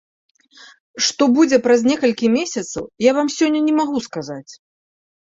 [1.07, 4.51] Што будзе праз некалькі месяцаў, я вам сёння не магу сказаць.